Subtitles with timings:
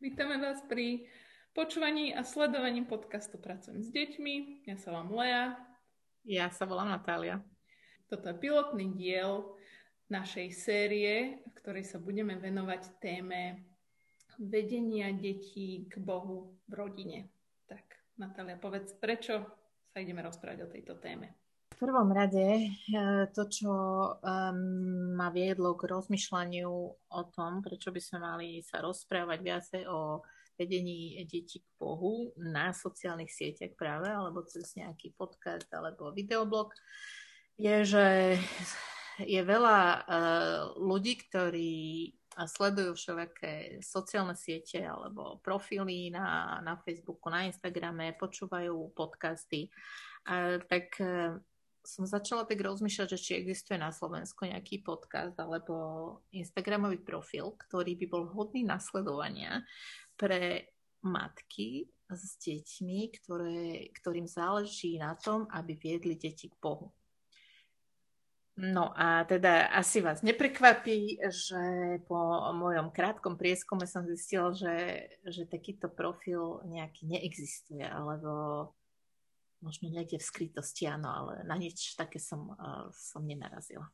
[0.00, 1.04] Vítame vás pri
[1.52, 4.64] počúvaní a sledovaní podcastu Pracujem s deťmi.
[4.64, 5.52] Ja sa vám Lea.
[6.24, 7.44] Ja sa volám Natália.
[8.08, 9.44] Toto je pilotný diel
[10.08, 13.68] našej série, v ktorej sa budeme venovať téme
[14.40, 17.28] vedenia detí k Bohu v rodine.
[17.68, 17.84] Tak,
[18.16, 19.52] Natália, povedz, prečo
[19.92, 21.39] sa ideme rozprávať o tejto téme?
[21.78, 22.68] Prvom rade e,
[23.34, 23.72] to, čo
[24.20, 26.70] um, ma viedlo k rozmýšľaniu
[27.10, 30.24] o tom, prečo by sme mali sa rozprávať viacej o
[30.60, 36.76] vedení detí k Bohu na sociálnych sieťach práve, alebo cez nejaký podcast alebo videoblog,
[37.56, 38.06] je, že
[39.24, 47.48] je veľa uh, ľudí, ktorí sledujú všelijaké sociálne siete alebo profily na, na Facebooku, na
[47.48, 49.68] Instagrame, počúvajú podcasty,
[50.28, 50.96] uh, tak
[51.84, 55.74] som začala tak rozmýšľať, že či existuje na Slovensku nejaký podcast alebo
[56.32, 59.64] Instagramový profil, ktorý by bol hodný nasledovania
[60.14, 66.92] pre matky s deťmi, ktoré, ktorým záleží na tom, aby viedli deti k Bohu.
[68.60, 71.62] No a teda asi vás neprekvapí, že
[72.04, 78.68] po mojom krátkom prieskume som zistila, že, že takýto profil nejaký neexistuje, alebo
[79.60, 83.88] možno niekde v skrytosti áno, ale na nič také som, uh, som nenarazila.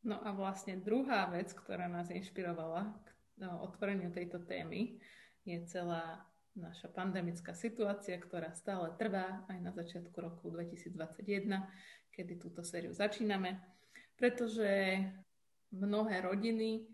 [0.00, 3.08] No a vlastne druhá vec, ktorá nás inšpirovala k
[3.44, 4.96] no, otvoreniu tejto témy,
[5.44, 6.24] je celá
[6.56, 11.46] naša pandemická situácia, ktorá stále trvá aj na začiatku roku 2021,
[12.10, 13.60] kedy túto sériu začíname,
[14.16, 14.98] pretože
[15.70, 16.90] mnohé rodiny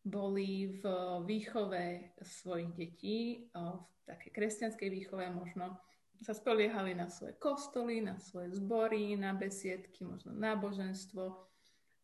[0.00, 0.84] boli v
[1.26, 3.18] výchove svojich detí,
[3.52, 5.76] v takej kresťanskej výchove možno,
[6.20, 11.24] sa spoliehali na svoje kostoly, na svoje zbory, na besiedky, možno náboženstvo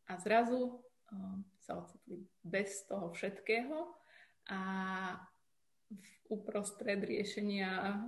[0.08, 3.92] a zrazu uh, sa ocitli bez toho všetkého
[4.48, 4.60] a
[5.92, 8.02] v uprostred riešenia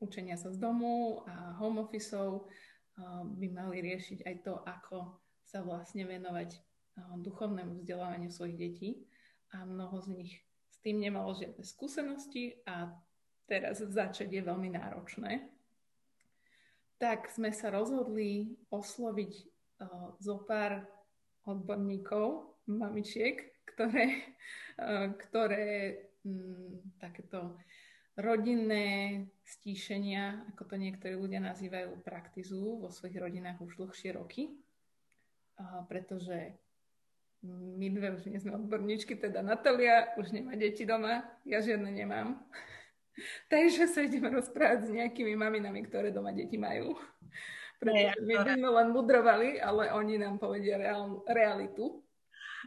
[0.00, 5.66] učenia sa z domu a home officeov uh, by mali riešiť aj to, ako sa
[5.66, 8.90] vlastne venovať uh, duchovnému vzdelávaniu svojich detí
[9.50, 10.32] a mnoho z nich
[10.70, 12.94] s tým nemalo žiadne skúsenosti a
[13.50, 15.50] teraz začať je veľmi náročné.
[17.02, 20.86] Tak sme sa rozhodli osloviť uh, zo pár
[21.42, 23.42] odborníkov, mamičiek,
[23.74, 24.30] ktoré,
[24.78, 25.66] uh, ktoré
[26.22, 27.58] um, takéto
[28.14, 34.54] rodinné stíšenia, ako to niektorí ľudia nazývajú, praktizujú vo svojich rodinách už dlhšie roky,
[35.58, 36.54] uh, pretože
[37.42, 42.36] my dve už nie sme odborníčky, teda Natalia už nemá deti doma, ja žiadne nemám.
[43.52, 46.96] Takže sa ideme rozprávať s nejakými maminami, ktoré doma deti majú.
[47.80, 52.04] Pretože my by sme len mudrovali, ale oni nám povedia reál, realitu.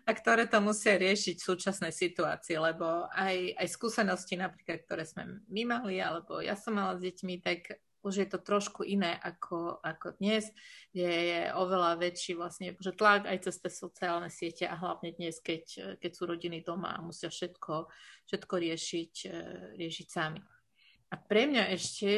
[0.09, 5.45] A ktoré to musia riešiť v súčasnej situácii, lebo aj, aj skúsenosti napríklad, ktoré sme
[5.45, 9.79] my mali, alebo ja som mala s deťmi, tak už je to trošku iné ako,
[9.79, 10.51] ako dnes,
[10.91, 15.39] kde je oveľa väčší vlastne že tlak aj cez tie sociálne siete a hlavne dnes,
[15.39, 17.87] keď, keď sú rodiny doma a musia všetko,
[18.27, 19.37] všetko riešiť, e,
[19.79, 20.43] riešiť sami.
[21.13, 22.09] A pre mňa ešte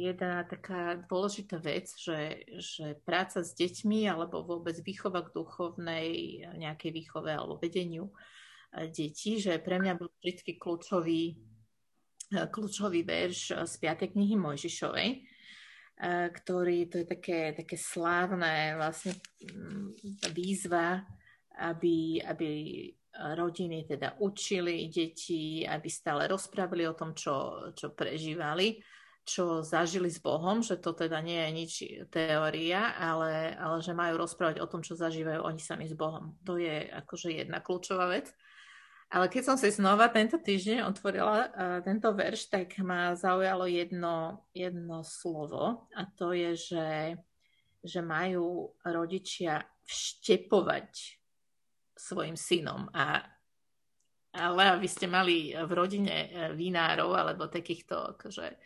[0.00, 6.08] jedna taká dôležitá vec, že, že práca s deťmi alebo vôbec výchova k duchovnej
[6.56, 11.53] nejakej výchove alebo vedeniu e, detí, že pre mňa bol vždy kľúčový
[12.30, 14.14] kľúčový verš z 5.
[14.14, 21.04] knihy Mojžišovej, eh, ktorý, to je také, také slávne vlastne mm, výzva,
[21.54, 22.50] aby, aby
[23.14, 28.82] rodiny teda učili deti, aby stále rozprávali o tom, čo, čo prežívali,
[29.24, 31.72] čo zažili s Bohom, že to teda nie je nič
[32.10, 36.36] teória, ale, ale že majú rozprávať o tom, čo zažívajú oni sami s Bohom.
[36.44, 38.34] To je akože jedna kľúčová vec.
[39.14, 44.42] Ale keď som si znova tento týždeň otvorila uh, tento verš, tak ma zaujalo jedno,
[44.50, 46.88] jedno slovo a to je, že,
[47.78, 51.22] že majú rodičia vštepovať
[51.94, 52.90] svojim synom.
[52.90, 53.22] A,
[54.34, 58.58] ale aby ste mali v rodine e, vinárov alebo takýchto akože,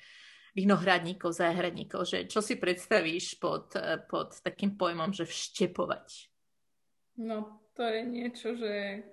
[0.56, 6.32] vinohradníkov, záhradníkov, že čo si predstavíš pod, e, pod takým pojmom, že vštepovať?
[7.20, 9.04] No, to je niečo, že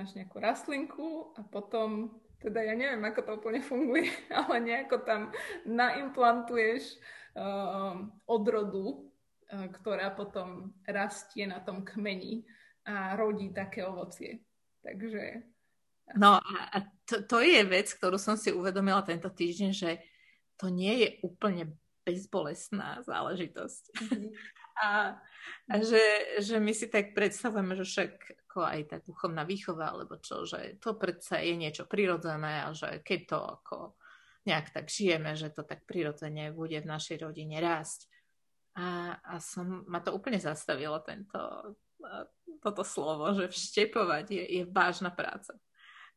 [0.00, 2.08] máš nejakú rastlinku a potom,
[2.40, 5.28] teda ja neviem, ako to úplne funguje, ale nejako tam
[5.68, 6.96] naimplantuješ
[7.36, 12.48] uh, odrodu, uh, ktorá potom rastie na tom kmeni
[12.88, 14.40] a rodí také ovocie.
[14.80, 15.44] Takže...
[16.16, 20.00] No a to, to je vec, ktorú som si uvedomila tento týždeň, že
[20.56, 21.76] to nie je úplne
[22.08, 23.82] bezbolestná záležitosť.
[24.00, 24.32] Mm-hmm.
[24.80, 25.12] A,
[25.68, 26.00] a že,
[26.40, 30.82] že my si tak predstavujeme, že však ako aj tá duchovná výchova, alebo čo, že
[30.82, 33.76] to predsa je niečo prirodzené a že keď to ako
[34.42, 38.10] nejak tak žijeme, že to tak prirodzene bude v našej rodine rásť.
[38.74, 41.38] A, a som, ma to úplne zastavilo tento,
[42.58, 45.54] toto slovo, že vštepovať je, je vážna práca.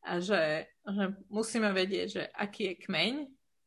[0.02, 3.14] A že, že musíme vedieť, že aký je kmeň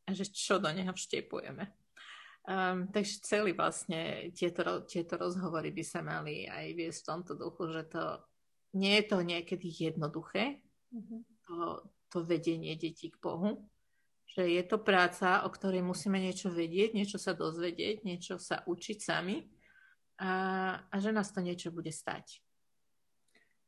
[0.07, 1.71] a že čo do neho vštepujeme.
[2.47, 7.63] Um, takže celý vlastne tieto, tieto rozhovory by sa mali aj viesť v tomto duchu,
[7.75, 8.23] že to
[8.73, 10.59] nie je to niekedy jednoduché,
[10.91, 11.19] mm-hmm.
[11.47, 11.55] to,
[12.11, 13.63] to vedenie detí k Bohu,
[14.27, 18.97] že je to práca, o ktorej musíme niečo vedieť, niečo sa dozvedieť, niečo sa učiť
[18.99, 19.47] sami
[20.19, 20.31] a,
[20.91, 22.43] a že nás to niečo bude stať.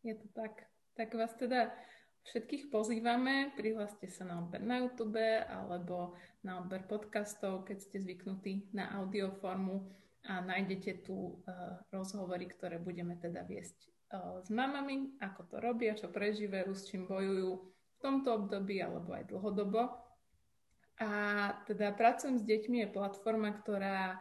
[0.04, 0.68] Je to tak.
[0.96, 1.72] Tak vás teda
[2.30, 6.14] Všetkých pozývame, prihláste sa na odber na YouTube alebo
[6.46, 9.90] na odber podcastov, keď ste zvyknutí na audioformu
[10.28, 16.10] a nájdete tu uh, rozhovory, ktoré budeme teda viesť s mamami, ako to robia, čo
[16.10, 19.94] prežívajú, s čím bojujú v tomto období alebo aj dlhodobo.
[21.00, 21.12] A
[21.70, 24.18] teda Pracujem s deťmi je platforma, ktorá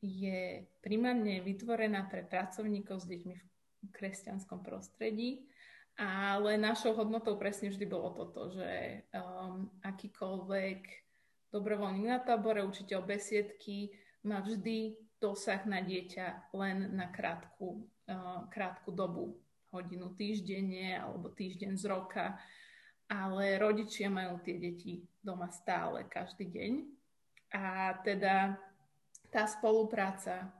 [0.00, 5.48] je primárne vytvorená pre pracovníkov s deťmi v kresťanskom prostredí
[5.96, 10.80] ale našou hodnotou presne vždy bolo toto, že um, akýkoľvek
[11.56, 13.96] dobrovoľník na tábore, učiteľ besiedky
[14.28, 19.36] má vždy dosah na dieťa len na krátku, uh, krátku dobu,
[19.72, 22.38] hodinu týždenne alebo týždeň z roka,
[23.06, 26.72] ale rodičia majú tie deti doma stále, každý deň.
[27.54, 28.58] A teda
[29.30, 30.50] tá spolupráca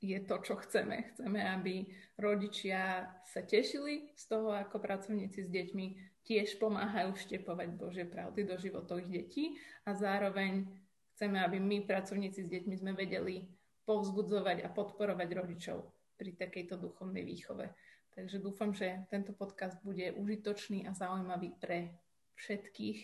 [0.00, 1.12] je to, čo chceme.
[1.12, 1.88] Chceme, aby
[2.20, 5.86] rodičia sa tešili z toho, ako pracovníci s deťmi
[6.26, 9.44] tiež pomáhajú štepovať Božie pravdy do životov ich detí
[9.86, 10.66] a zároveň
[11.14, 13.46] chceme, aby my, pracovníci s deťmi, sme vedeli
[13.86, 15.78] povzbudzovať a podporovať rodičov
[16.18, 17.70] pri takejto duchovnej výchove.
[18.12, 21.94] Takže dúfam, že tento podcast bude užitočný a zaujímavý pre
[22.34, 22.98] všetkých,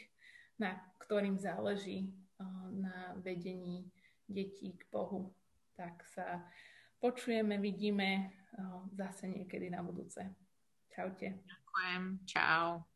[0.59, 2.11] na ktorým záleží
[2.73, 3.87] na vedení
[4.27, 5.33] detí k Bohu.
[5.77, 6.43] Tak sa
[7.01, 8.33] počujeme, vidíme
[8.97, 10.25] zase niekedy na budúce.
[10.93, 11.41] Čaute.
[11.45, 12.03] Ďakujem.
[12.29, 12.92] Čau.